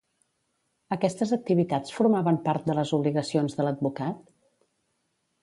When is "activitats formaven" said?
1.37-2.39